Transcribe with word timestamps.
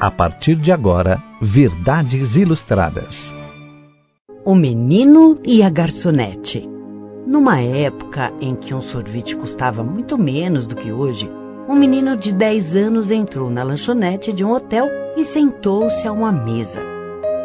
A 0.00 0.10
partir 0.10 0.56
de 0.56 0.72
agora, 0.72 1.22
Verdades 1.40 2.36
Ilustradas. 2.36 3.32
O 4.44 4.54
Menino 4.54 5.38
e 5.44 5.62
a 5.62 5.70
Garçonete. 5.70 6.68
Numa 7.24 7.60
época 7.60 8.32
em 8.40 8.56
que 8.56 8.74
um 8.74 8.82
sorvete 8.82 9.36
custava 9.36 9.84
muito 9.84 10.18
menos 10.18 10.66
do 10.66 10.74
que 10.74 10.90
hoje, 10.90 11.30
um 11.68 11.76
menino 11.76 12.16
de 12.16 12.32
10 12.32 12.76
anos 12.76 13.10
entrou 13.12 13.48
na 13.48 13.62
lanchonete 13.62 14.32
de 14.32 14.44
um 14.44 14.50
hotel 14.50 14.86
e 15.16 15.24
sentou-se 15.24 16.06
a 16.06 16.12
uma 16.12 16.32
mesa. 16.32 16.82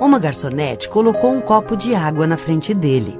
Uma 0.00 0.18
garçonete 0.18 0.88
colocou 0.88 1.32
um 1.32 1.40
copo 1.40 1.76
de 1.76 1.94
água 1.94 2.26
na 2.26 2.36
frente 2.36 2.74
dele. 2.74 3.16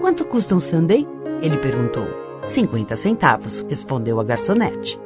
Quanto 0.00 0.24
custa 0.24 0.54
um 0.54 0.60
sundae? 0.60 1.06
Ele 1.42 1.56
perguntou. 1.58 2.06
50 2.44 2.96
centavos, 2.96 3.66
respondeu 3.68 4.20
a 4.20 4.24
garçonete. 4.24 4.98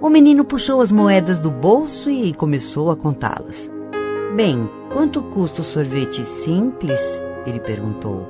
O 0.00 0.10
menino 0.10 0.44
puxou 0.44 0.82
as 0.82 0.92
moedas 0.92 1.40
do 1.40 1.50
bolso 1.50 2.10
e 2.10 2.34
começou 2.34 2.90
a 2.90 2.96
contá-las. 2.96 3.70
Bem, 4.34 4.68
quanto 4.92 5.22
custa 5.22 5.62
o 5.62 5.64
sorvete 5.64 6.22
simples? 6.26 7.00
Ele 7.46 7.58
perguntou. 7.58 8.26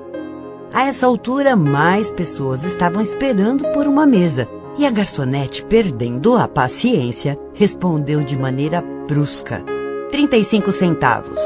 A 0.72 0.86
essa 0.86 1.06
altura, 1.06 1.56
mais 1.56 2.10
pessoas 2.10 2.62
estavam 2.62 3.02
esperando 3.02 3.64
por 3.72 3.88
uma 3.88 4.06
mesa 4.06 4.48
e 4.78 4.86
a 4.86 4.90
garçonete, 4.90 5.64
perdendo 5.64 6.36
a 6.36 6.46
paciência, 6.46 7.36
respondeu 7.52 8.22
de 8.22 8.38
maneira 8.38 8.80
brusca: 9.08 9.64
35 10.12 10.70
centavos. 10.70 11.40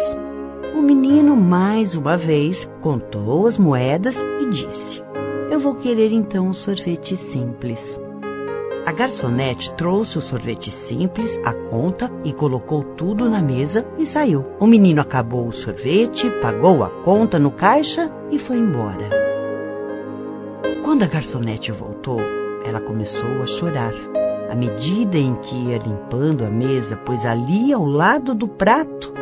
O 0.74 0.82
menino, 0.82 1.34
mais 1.34 1.94
uma 1.94 2.16
vez, 2.18 2.68
contou 2.82 3.46
as 3.46 3.56
moedas 3.56 4.22
e 4.40 4.50
disse: 4.50 5.02
Eu 5.50 5.60
vou 5.60 5.74
querer 5.76 6.12
então 6.12 6.48
um 6.48 6.52
sorvete 6.52 7.16
simples. 7.16 7.98
A 8.86 8.92
garçonete 8.92 9.74
trouxe 9.74 10.16
o 10.16 10.22
sorvete 10.22 10.70
simples, 10.70 11.38
a 11.44 11.52
conta 11.52 12.10
e 12.24 12.32
colocou 12.32 12.82
tudo 12.82 13.28
na 13.28 13.42
mesa 13.42 13.86
e 13.98 14.06
saiu. 14.06 14.44
O 14.58 14.66
menino 14.66 15.00
acabou 15.00 15.46
o 15.46 15.52
sorvete, 15.52 16.30
pagou 16.42 16.82
a 16.82 16.88
conta 16.88 17.38
no 17.38 17.50
caixa 17.50 18.10
e 18.30 18.38
foi 18.38 18.56
embora. 18.56 19.08
Quando 20.82 21.02
a 21.02 21.06
garçonete 21.06 21.70
voltou, 21.70 22.18
ela 22.64 22.80
começou 22.80 23.42
a 23.42 23.46
chorar. 23.46 23.92
À 24.50 24.54
medida 24.54 25.16
em 25.16 25.36
que 25.36 25.54
ia 25.54 25.78
limpando 25.78 26.44
a 26.44 26.50
mesa, 26.50 26.96
pois 26.96 27.24
ali 27.24 27.72
ao 27.72 27.84
lado 27.84 28.34
do 28.34 28.48
prato 28.48 29.12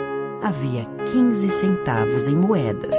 havia 0.43 0.87
15 1.13 1.49
centavos 1.51 2.29
em 2.29 2.35
moedas. 2.35 2.97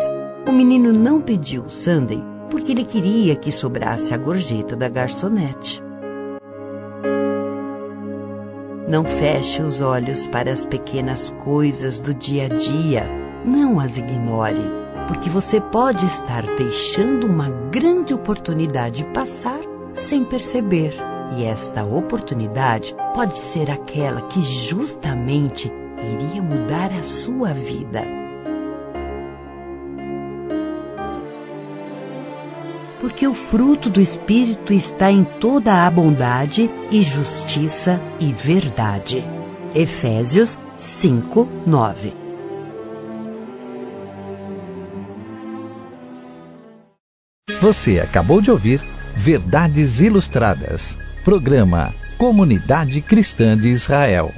O 0.47 0.51
menino 0.51 0.91
não 0.91 1.21
pediu 1.21 1.63
o 1.63 1.69
sundae 1.69 2.23
porque 2.51 2.73
ele 2.73 2.83
queria 2.83 3.35
que 3.35 3.51
sobrasse 3.51 4.13
a 4.13 4.17
gorjeta 4.17 4.75
da 4.75 4.89
garçonete. 4.89 5.88
Não 8.89 9.05
feche 9.05 9.61
os 9.61 9.81
olhos 9.81 10.25
para 10.25 10.51
as 10.51 10.65
pequenas 10.65 11.29
coisas 11.43 11.99
do 11.99 12.11
dia 12.11 12.45
a 12.45 12.47
dia. 12.47 13.07
Não 13.45 13.79
as 13.79 13.97
ignore, 13.97 14.65
porque 15.07 15.29
você 15.29 15.61
pode 15.61 16.07
estar 16.07 16.41
deixando 16.57 17.27
uma 17.27 17.51
grande 17.69 18.15
oportunidade 18.15 19.05
passar 19.13 19.59
sem 19.93 20.25
perceber. 20.25 20.95
E 21.37 21.43
esta 21.43 21.83
oportunidade 21.85 22.95
pode 23.13 23.37
ser 23.37 23.69
aquela 23.69 24.23
que 24.23 24.41
justamente 24.41 25.71
iria 25.99 26.41
mudar 26.41 26.91
a 26.91 27.03
sua 27.03 27.53
vida. 27.53 28.18
Porque 33.09 33.27
o 33.27 33.33
fruto 33.33 33.89
do 33.89 33.99
Espírito 33.99 34.71
está 34.71 35.09
em 35.09 35.23
toda 35.23 35.87
a 35.87 35.89
bondade 35.89 36.69
e 36.91 37.01
justiça 37.01 37.99
e 38.19 38.31
verdade. 38.31 39.25
Efésios 39.73 40.59
5, 40.77 41.49
9. 41.65 42.13
Você 47.59 47.99
acabou 47.99 48.41
de 48.41 48.51
ouvir 48.51 48.79
Verdades 49.15 50.01
Ilustradas, 50.01 50.95
programa 51.25 51.91
Comunidade 52.15 53.01
Cristã 53.01 53.57
de 53.57 53.69
Israel. 53.69 54.31